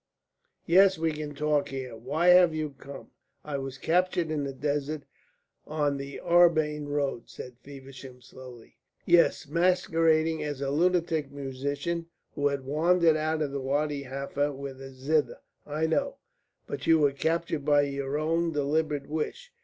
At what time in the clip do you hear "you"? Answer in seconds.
2.55-2.71, 16.87-16.97